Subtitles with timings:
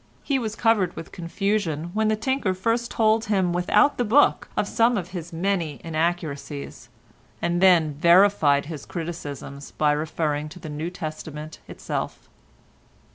[0.23, 4.67] He was covered with confusion when the tinker first told him without the book of
[4.67, 6.89] some of his many inaccuracies,
[7.39, 12.27] and then verified his criticisms by referring to the New Testament itself.